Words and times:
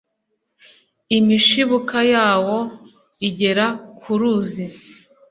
imishibuka 1.17 1.97
yawo 2.13 2.57
igera 3.27 3.65
ku 3.99 4.11
ruzi 4.19 4.65